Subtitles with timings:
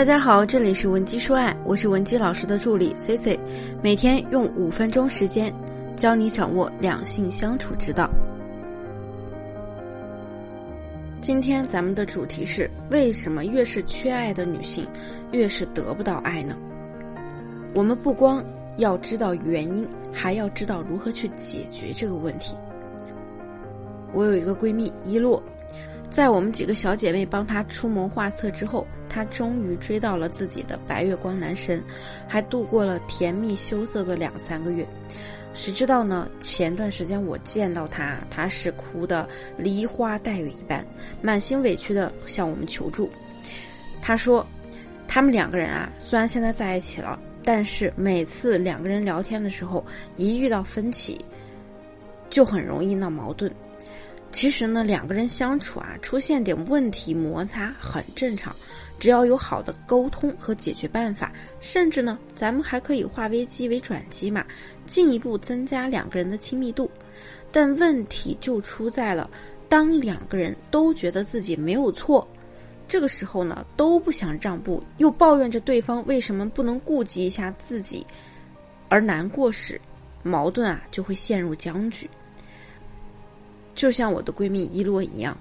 [0.00, 3.38] 大家好，这里是文姬说爱，我是文姬老师的助理 C C，
[3.82, 5.52] 每天用五分钟时间
[5.94, 8.08] 教你掌握两性相处之道。
[11.20, 14.88] 今天咱们的主题是：为什么越是缺爱的女性，
[15.32, 16.56] 越是得不到爱呢？
[17.74, 18.42] 我们不光
[18.78, 22.56] 要知道原因，还要知道如何去解决这个问题。
[24.14, 25.42] 我有一个闺蜜一洛。
[26.08, 31.82] 在我们几个小姐妹帮她出谋划策之后，她终于追到了自己的白月光男神，
[32.26, 34.86] 还度过了甜蜜羞涩的两三个月。
[35.52, 36.30] 谁知道呢？
[36.38, 39.28] 前段时间我见到她，她是哭的
[39.58, 40.86] 梨花带雨一般，
[41.20, 43.10] 满心委屈的向我们求助。
[44.00, 44.46] 她说，
[45.08, 49.84] 他们两个人啊，虽然现在在一起了，但是每次两个人聊天的时候，
[50.16, 51.20] 一遇到分歧，
[52.28, 53.52] 就很容易闹矛盾。
[54.30, 58.54] 其实呢，两个人相处啊，出现点问题摩擦很正常，
[59.00, 64.44] 只要有好的沟通和解决办法，甚至呢，咱们还可以化危机为转机嘛，
[64.86, 66.88] 进一步增加两个人的亲密度。
[67.50, 69.28] 但问题就出在了，
[69.68, 72.28] 当两个人都觉得自己没有错，
[72.86, 78.06] 这个时候呢，都不想让步，又抱怨着对方为什么不能顾及一下自己，
[78.90, 79.80] 而难过时，
[80.22, 82.08] 矛盾啊就会陷入僵局。
[83.74, 85.36] 就像我的闺蜜伊洛一样，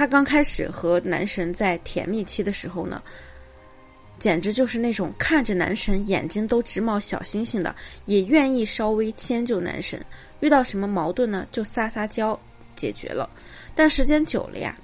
[0.00, 3.02] 她刚开始和男神在甜蜜期的时候呢，
[4.18, 7.76] 简直就是那种看着男神眼睛都直冒小星星的，
[8.06, 10.02] 也愿意稍微迁就男神。
[10.40, 12.40] 遇到什么矛盾呢，就撒撒娇
[12.74, 13.28] 解决了。
[13.74, 14.74] 但时间久了呀。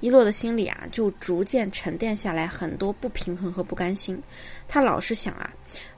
[0.00, 4.22] 一洛的心里啊，就逐渐沉淀下来很多不平衡和不甘心。
[4.68, 5.50] 他老是想啊，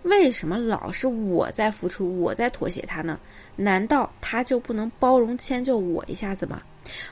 [0.03, 3.19] 为什么老是我在付出，我在妥协他呢？
[3.57, 6.63] 难道他就不能包容迁就我一下子吗？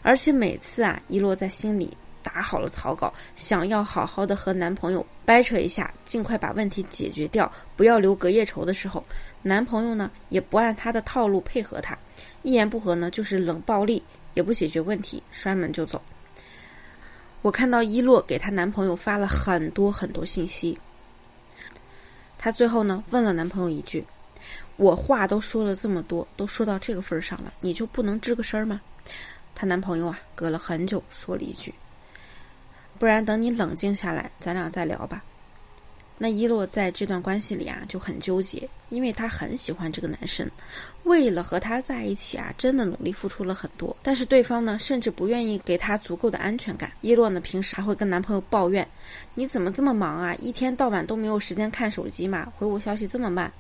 [0.03, 9.05] 而且每次啊，一洛在心里打好了草稿，想要好好的和男朋友掰扯一下，尽快把问题解决掉，不要留隔夜仇的时候，
[9.43, 11.97] 男朋友呢也不按他的套路配合他，
[12.43, 14.03] 一言不合呢就是冷暴力，
[14.35, 16.03] 也不解决问题，摔门就走。
[17.43, 20.77] 我看到伊洛给她男朋友发了很多很多信息，
[22.37, 24.05] 她最后呢问了男朋友一句
[24.77, 28.81] ：“我话都说了这么多，都说到这个份儿上了，你就不能吱个声吗？”
[29.57, 31.75] 她男朋友啊隔了很久说了一句
[33.01, 35.25] ：“不然等你冷静下来，咱俩再聊吧。”
[36.19, 40.51] 那一洛在这段关系里啊就很纠结，因为他很喜欢这个男生，
[41.05, 43.95] 为了和他在一起啊，真的努力付出了很多。
[44.03, 46.91] 但是对方呢，甚至不愿意给他足够的安全感。
[47.03, 48.87] 一洛呢，平时还会跟男朋友抱怨
[49.35, 50.35] ：“你怎么这么忙啊？
[50.37, 52.51] 一天到晚都没有时间看手机嘛？
[52.57, 53.53] 回我消息这么慢。”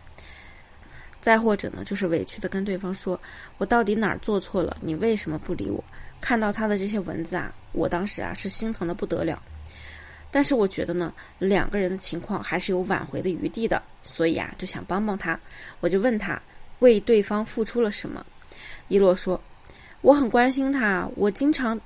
[1.26, 3.20] 再或者呢，就是委屈的跟对方说
[3.58, 4.76] ：“我到底哪儿做错了？
[4.80, 5.82] 你为什么不理我？”
[6.22, 9.42] 看到他的这些文字啊，我当时啊是心疼的不得了。
[10.30, 15.36] 但是我觉得呢，两个人的情况还是有挽回的余地的，所以啊，就想帮帮他。
[15.80, 16.40] 我就问他，
[16.78, 18.24] 为对方付出了什么？
[18.86, 19.40] 一洛说，
[20.02, 21.80] 我很关心他，我经常，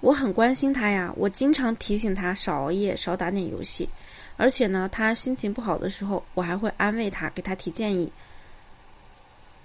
[0.00, 3.88] 我很关心他呀，我经常提醒他少熬夜，少打点游戏。
[4.36, 8.12] 而且呢，他心情不好的时候，我还会安慰他，给他提建议。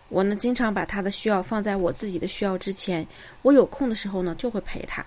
[0.10, 3.06] 我呢，经常把他的需要放在我自己的需要之前。
[3.42, 5.06] 我有空的时候呢，就会陪他。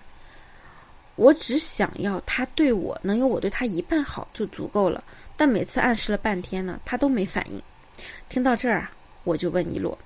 [1.16, 5.02] 我只想要他对我能有我对他一半好就足够了，
[5.36, 7.60] 但每次暗示了半天呢，他都没反应。
[8.28, 8.92] 听到这儿啊，
[9.24, 9.98] 我就问一洛：“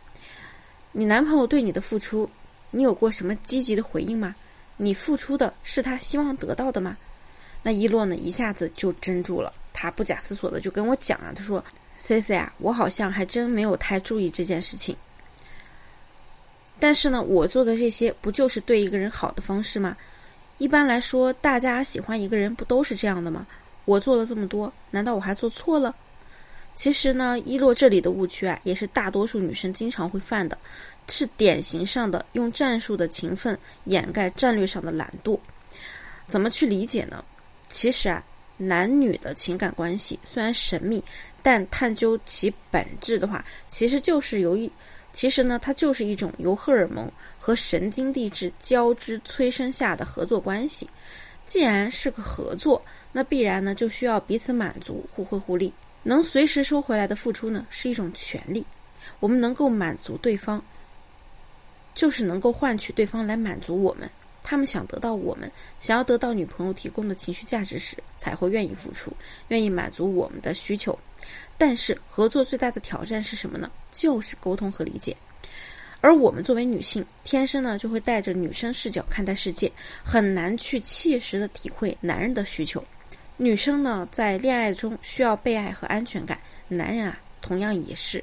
[0.90, 2.28] 你男朋友对你的付出，
[2.70, 4.34] 你有过什么积极的回应吗？
[4.76, 6.96] 你付出的是他希望得到的吗？”
[7.62, 11.64] 那一洛呢，一下子就怔住了，他不假思索的就跟我讲啊，他说
[12.04, 14.94] ：“C C 啊，我好像还真没有太注意这件事情。
[16.78, 19.96] 但是呢，我做的这些不就是对一个人好的方式吗？”
[20.58, 23.46] 一般来说，大家喜欢一个人不都是这样的吗？
[23.86, 25.94] 我做了这么多，难道我还做错了？
[26.74, 30.58] 其实呢，伊洛这里的误区啊，也是大多数女生经常会犯的，
[31.08, 35.38] 是典型上的用战术的勤奋掩盖战略上的懒惰。
[36.26, 37.24] 怎么去理解呢？
[37.68, 38.24] 其实啊，
[38.56, 41.02] 男女的情感关系虽然神秘，
[41.44, 44.70] 但探究其本质的话，其实就是由于。
[45.12, 47.08] 其实呢，它就是一种由荷尔蒙
[47.38, 50.88] 和神经递质交织催生下的合作关系。
[51.46, 52.82] 既然是个合作，
[53.12, 55.72] 那必然呢就需要彼此满足，互惠互利。
[56.02, 58.64] 能随时收回来的付出呢，是一种权利。
[59.20, 60.60] 我们能够满足对方，
[61.94, 64.10] 就是能够换取对方来满足我们。
[64.44, 65.50] 他们想得到我们
[65.80, 69.10] 想要得到女朋友提供的情绪价值时，才会愿意付出，
[69.48, 70.96] 愿意满足我们的需求。
[71.56, 73.70] 但是合作最大的挑战是什么呢？
[73.90, 75.16] 就是沟通和理解。
[76.00, 79.72] 而我们作为女性，天生呢就会带着女生视角看待世界，
[80.04, 82.84] 很难去切实的体会男人的需求。
[83.38, 86.38] 女生呢在恋爱中需要被爱和安全感，
[86.68, 88.22] 男人啊同样也是。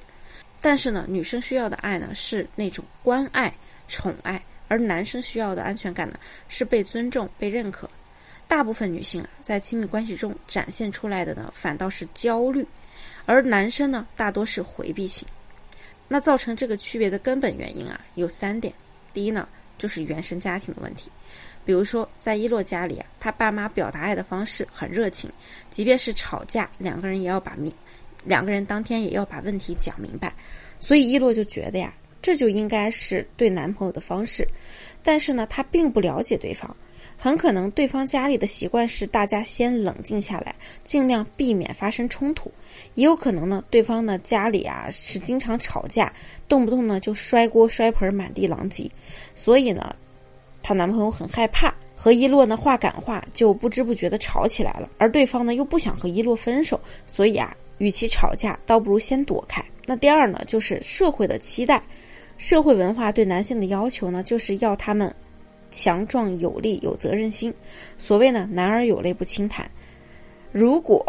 [0.62, 3.51] 但是呢，女生需要的爱呢是那种关爱、
[3.88, 4.39] 宠爱，
[4.71, 7.89] 而男生需要的安全感呢是被尊重、被认可。
[8.47, 12.65] 大部分女性啊在亲密关系中展现出来的呢反倒是焦虑，
[13.25, 15.27] 而男生呢大多是回避型。
[16.07, 18.73] 那造成这个区别的根本原因啊有三点。
[19.13, 19.45] 第一呢
[19.77, 21.12] 就是原生家庭的问题，
[21.65, 25.29] 比如说在一洛家里啊，他爸妈表达爱的方式很热情，
[25.69, 27.74] 即便是吵架，两个人也要把命。
[28.24, 30.31] 两个人当天也要把问题讲明白，
[30.79, 31.91] 所以一洛就觉得呀，
[32.21, 34.47] 这就应该是对男朋友的方式。
[35.03, 36.75] 但是呢，她并不了解对方，
[37.18, 40.53] 很可能对方家里的习惯是大家先冷静下来，
[40.83, 42.50] 尽量避免发生冲突；
[42.95, 46.13] 也有可能呢，对方呢家里啊是经常吵架，
[46.47, 48.89] 动不动呢就摔锅摔盆，满地狼藉。
[49.33, 49.95] 所以呢，
[50.62, 54.89] 她男朋友很害怕和一洛呢话赶话，就不知不觉的吵起来了。
[55.00, 57.56] 而对方呢又不想和一洛分手，所以啊。
[57.77, 59.59] 与其吵架，倒不如先躲开。
[59.88, 61.81] 那第二呢，就是社会的期待，
[62.41, 65.13] 社会文化对男性的要求呢，就是要他们
[65.69, 67.53] 强壮有力、有责任心。
[67.99, 69.69] 所谓呢，男儿有泪不轻弹。
[70.51, 71.05] 如果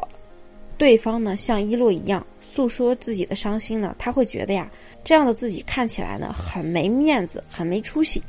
[0.76, 4.70] 对方呢像一洛一样诉说自己的伤心呢，他会觉得呀，
[5.02, 8.23] 这样的自己看起来呢很没面子、很没出息。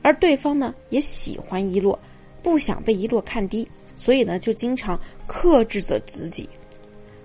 [0.00, 1.98] 而对方呢也喜欢一洛，
[2.40, 6.48] 不想被一洛看低，所以呢就经常克制着自己。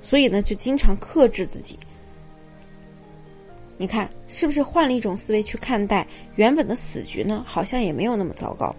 [0.02, 1.78] 所以呢，就经常克制自己。
[3.84, 7.44] 你看，是不是换了一种思维去看待原本的死局呢？
[7.46, 8.74] 好像也没有那么糟糕。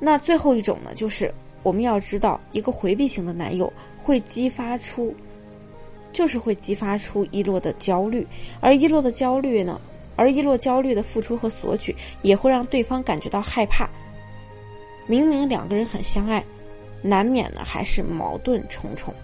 [0.00, 1.32] 那最后一种呢，就是
[1.62, 5.14] 我们要知道，一个回避型的男友会激发出，
[6.10, 8.26] 就是会激发出一洛的焦虑，
[8.60, 9.80] 而一洛的焦虑呢，
[10.16, 13.88] 而一洛焦虑的付出和索取，也会让对方感觉到害怕。
[15.06, 16.44] 明明两个人很相爱，
[17.00, 19.14] 难免呢还是矛盾重重。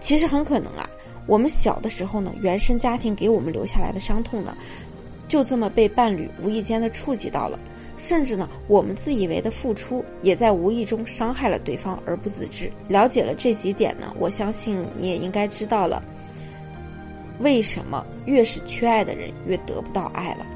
[0.00, 0.90] 其实很可能啊，
[1.26, 4.56] 我们小的时候呢，原生家庭给我们留下来的伤痛呢，
[5.28, 7.58] 就这么被伴侣无意间的触及到了，
[7.96, 12.70] 甚至呢，我们自以为的付出，也在无意中伤害了对方而不自知。
[12.88, 16.02] 了解了这几点呢，我相信你也应该知道了，
[17.38, 20.46] 为什么越是缺爱的人越得不到爱了。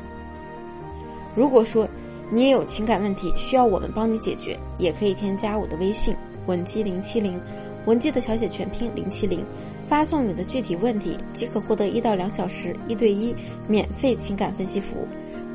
[1.37, 1.87] 如果说
[2.31, 7.41] 你也有情感问题需要我们帮你解决，也可以添加我的微信文姬零七零。
[7.87, 9.45] 文姬的小写全拼零七零，
[9.87, 13.35] 发送你的具体问题即可获得一到两小时一对一
[13.69, 15.07] 免费情感分析服务。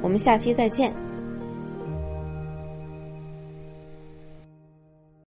[0.02, 0.94] 我们下期再见。